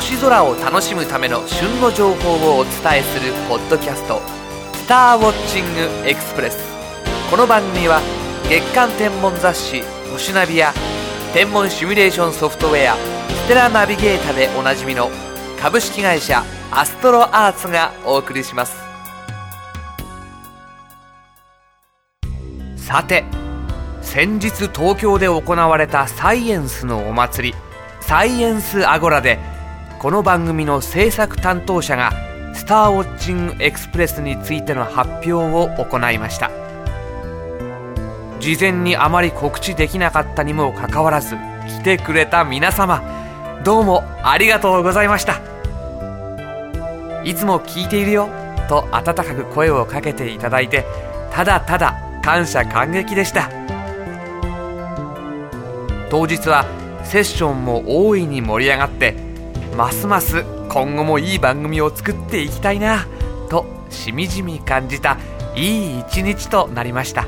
[0.00, 4.22] 星空を楽しむための旬の情報をお伝えするポッドキャスト
[4.72, 6.58] 「スターウォッチングエクスプレス」
[7.30, 8.00] この番組は
[8.48, 10.72] 月間天文雑誌「星ナビ」や
[11.34, 12.96] 天文シミュレーションソフトウェア
[13.44, 15.10] 「ステラナビゲータ」でおなじみの
[15.60, 18.78] 株式会社アストロアーツがお送りします。
[22.78, 23.24] さて
[24.00, 27.54] 先日東京で行われたサイエンスのお祭り
[28.00, 29.59] サイエンスアゴラで
[30.00, 32.10] この番組の制作担当者が
[32.54, 36.50] スターウォッチングエクスプレスについての発表を行いました。
[38.40, 41.36] 事前にあまり告知できなかったにもかかわらず
[41.68, 43.02] 来てくれた皆様
[43.62, 45.38] どうもありがとうございました。
[47.22, 48.30] いつも聞いているよ
[48.70, 50.86] と温かく声をかけていただいて
[51.30, 53.50] ただただ感謝感激でした。
[56.08, 56.64] 当日は
[57.04, 59.28] セッションも大いに盛り上がって
[59.76, 63.06] ますます今後もいい番組を作っていきたいな
[63.48, 65.18] としみじみ感じた
[65.54, 67.26] いい一日となりました。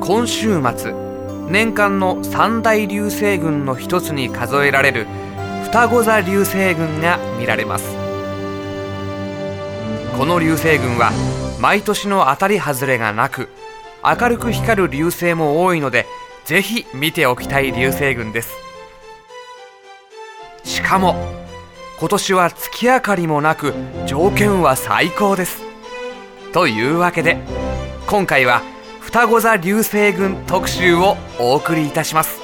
[0.00, 0.94] 今週末
[1.50, 5.06] 年間の三大流星群の一つに数えられる
[5.64, 7.94] 双子座流星群が見られます。
[10.16, 11.12] この流星群は
[11.60, 13.50] 毎年の当たり外れがなく
[14.02, 16.06] 明るく光る流星も多いので
[16.48, 18.56] ぜひ見ておきたい流星群です。
[20.64, 21.14] しかも
[22.00, 23.74] 今年は月明かりもなく
[24.06, 25.60] 条件は最高です。
[26.54, 27.36] というわけで
[28.06, 28.62] 今回は
[29.00, 32.40] 双子座流星群特集をお送りいたします。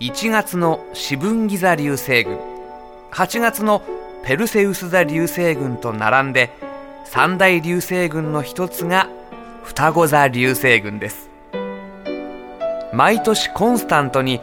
[0.00, 2.38] 1月の四分ギ座流星群
[3.12, 3.82] 8月の
[4.24, 6.69] ペルセウス座流星群と並んで
[7.04, 9.08] 三大流星群の一つが
[9.64, 11.30] 双子座流星群です。
[12.92, 14.40] 毎年コンスタントに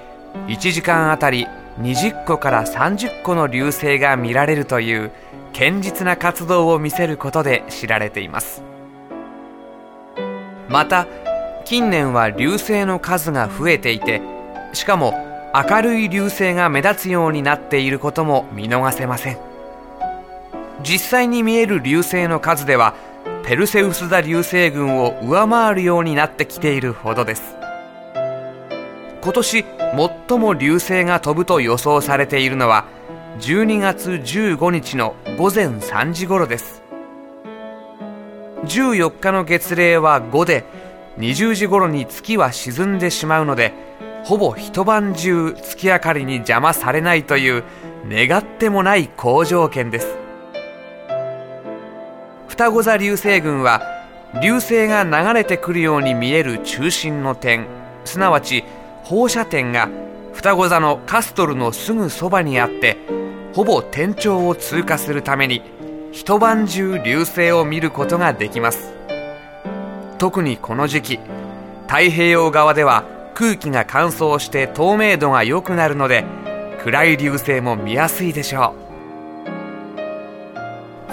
[0.47, 1.47] 1時間あたり
[1.81, 5.11] 20個から30個の流星が見られるという
[5.53, 8.63] 堅実な活動を見せることで知られています。
[10.69, 11.07] また
[11.65, 14.21] 近年は流星の数が増えていて
[14.73, 15.13] しかも
[15.53, 19.46] 明るい流星が目立つようになっていることも見逃せません。
[20.83, 22.95] 実際に見える流星の数では
[23.43, 27.55] ペルセウス座流星群を上回るようになってきているほどです。
[29.21, 29.65] 今年
[30.27, 32.85] 最も流星が飛ぶと予想されているのは
[33.39, 36.83] 12月15日の午前3時頃です。
[38.63, 40.65] 14日の月齢は5で
[41.17, 43.73] 20時頃に月は沈んでしまうので
[44.23, 47.63] ほぼ一晩中月明かりに邪魔されないという
[48.07, 50.26] 願ってもない好条件です。
[52.57, 53.83] 双子座流星群は
[54.41, 57.67] 流星が流れてくるように見える中心の点。
[58.03, 58.63] すなわち
[59.03, 59.87] 放射点が
[60.33, 62.97] 双子座のカストルのすぐそばにあって
[63.53, 65.61] ほぼ天頂を通過するために
[66.11, 68.91] 一晩中流星を見ることができます。
[70.17, 71.19] 特にこの時期
[71.85, 73.03] 太平洋側では
[73.35, 76.25] 空気が乾燥して透明度が良くなるので
[76.83, 78.86] 暗い流星も見やすいでしょう。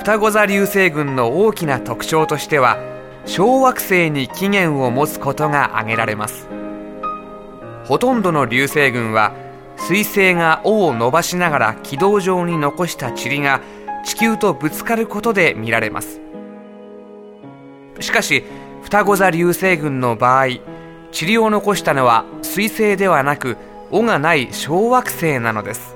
[0.05, 2.77] 双子座流星群の大きな特徴としては
[3.25, 6.47] 小惑星に起源を持つことが挙げられます。
[7.87, 9.33] ほとんどの流星群は
[9.79, 13.63] 彗星が尾を伸ばしながら軌道上に残した塵が
[14.05, 16.21] 地球とぶつかることで見られます。
[18.01, 18.45] しかし
[18.83, 20.49] 双子座流星群の場合
[21.19, 23.57] 塵を残したのは彗星ではなく
[23.91, 25.94] 尾がない小惑星なのです。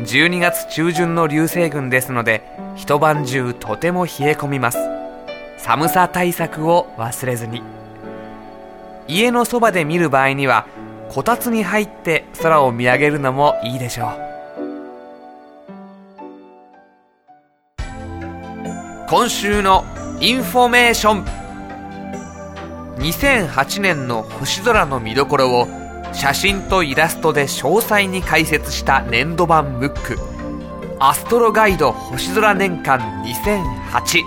[0.00, 2.42] 12月中旬の流星群ですので
[2.74, 4.78] 一晩中とても冷え込みます。
[5.58, 7.62] 寒さ対策を忘れずに。
[9.06, 10.66] 家のそばで見る場合には
[11.10, 14.30] こたつに入って空を見上げるのもいいでしょう。
[19.08, 19.84] 今週の
[20.20, 21.24] インフォメーション。
[23.00, 25.79] 2008年の星空の見どころを
[26.12, 30.18] 写真とイラストで詳細に解説した年度版ムック
[30.98, 34.22] 「アストロガイド星空年間2008」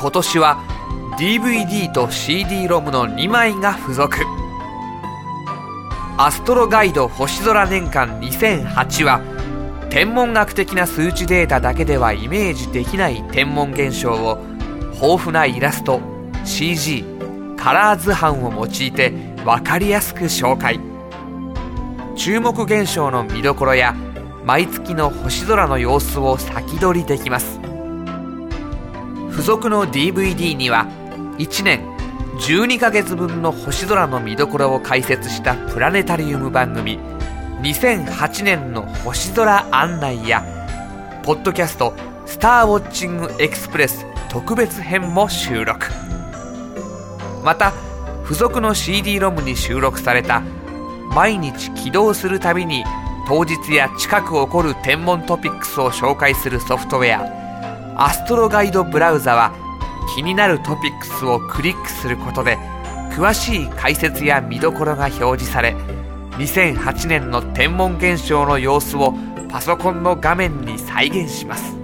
[0.00, 0.58] 今年は
[1.18, 4.18] DVD と CD ロムの2枚が付属。
[6.20, 9.20] アストロガイド星空年間2008は
[9.88, 14.44] 天文学的な数値データだけではイメージできない天文現象を
[14.94, 16.00] 豊富なイラスト
[16.44, 17.04] CG
[17.56, 19.12] カラー図版を用いて
[19.48, 20.78] 分かりやすく紹介。
[22.16, 23.94] 注目現象の見どころや
[24.44, 27.58] 毎月の星空の様子を先取りできます。
[29.30, 30.86] 付属の DVD には
[31.38, 31.80] 1年
[32.40, 36.98] 12ヶ月分の星空の見どころを解説したプラネタリウム番組
[37.62, 40.44] 2008年の星空案内や
[41.22, 41.94] ポッドキャスト
[42.26, 45.86] 「スターウォッチングエクスプレス」特別編も収録。
[47.42, 47.72] また
[48.28, 50.42] 付属の CD ロムに収録された
[51.14, 52.84] 毎日起動するたびに
[53.26, 59.54] 当日や近く起こる天文トピックスを紹介するソフトウェアアストロガイドブラウザは
[60.14, 62.58] 気になるトピックスをクリックすることで
[63.12, 65.74] 詳しい解説や見どころが表示され
[66.36, 69.14] 2008年の天文現象の様子を
[69.48, 71.74] パソコンの画面に再現します。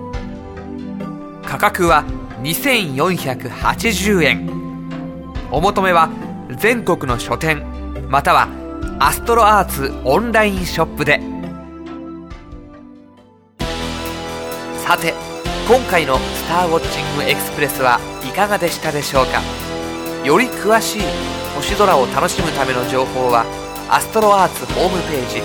[1.42, 2.04] 価格は
[2.42, 4.48] 2480円。
[5.50, 6.10] お求めは
[6.50, 7.64] 全国の書店
[8.08, 8.48] または
[8.98, 11.20] アストロアーツオンラインショップで。
[14.86, 15.14] さて
[15.66, 19.40] 今回の「スターウォッチングエクスプレス」はいかがでしたでしょうか？
[20.24, 21.02] より詳しい
[21.56, 23.44] 星空を楽しむための情報は
[23.88, 25.40] アストロアーツホームページ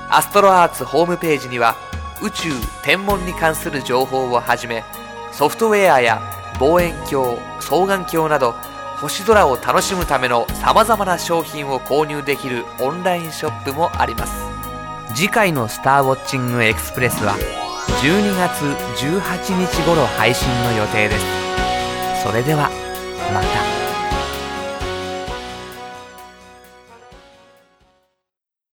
[0.09, 1.75] アストロアーツホームページには
[2.21, 2.49] 宇宙
[2.83, 4.83] 天文に関する情報をはじめ
[5.31, 6.21] ソフトウェアや
[6.59, 8.55] 望遠鏡双眼鏡など
[8.99, 14.33] 星空を楽しむためのさまざまな商品を購入できるオンラインショップもあります。
[15.13, 17.35] 次回の「スターウォッチングエクスプレス」は
[18.01, 18.63] 12月
[19.03, 21.25] 18日頃配信の予定です。
[22.23, 22.69] それでは
[23.33, 23.66] また。